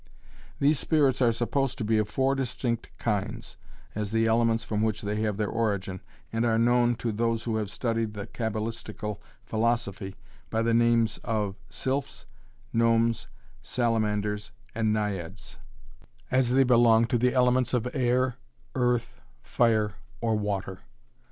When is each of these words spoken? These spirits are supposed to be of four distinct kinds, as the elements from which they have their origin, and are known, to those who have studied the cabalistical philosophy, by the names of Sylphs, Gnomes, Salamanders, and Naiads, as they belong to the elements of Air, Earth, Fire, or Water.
These 0.59 0.79
spirits 0.79 1.21
are 1.21 1.31
supposed 1.31 1.77
to 1.77 1.83
be 1.83 1.99
of 1.99 2.09
four 2.09 2.33
distinct 2.33 2.89
kinds, 2.97 3.57
as 3.93 4.09
the 4.11 4.25
elements 4.25 4.63
from 4.63 4.81
which 4.81 5.03
they 5.03 5.17
have 5.21 5.37
their 5.37 5.47
origin, 5.47 6.01
and 6.33 6.43
are 6.43 6.57
known, 6.57 6.95
to 6.95 7.11
those 7.11 7.43
who 7.43 7.57
have 7.57 7.69
studied 7.69 8.15
the 8.15 8.25
cabalistical 8.25 9.19
philosophy, 9.45 10.15
by 10.49 10.63
the 10.63 10.73
names 10.73 11.19
of 11.23 11.53
Sylphs, 11.69 12.25
Gnomes, 12.73 13.27
Salamanders, 13.61 14.51
and 14.73 14.91
Naiads, 14.91 15.59
as 16.31 16.49
they 16.49 16.63
belong 16.63 17.05
to 17.05 17.19
the 17.19 17.35
elements 17.35 17.71
of 17.71 17.87
Air, 17.95 18.37
Earth, 18.73 19.21
Fire, 19.43 19.97
or 20.19 20.35
Water. 20.35 20.79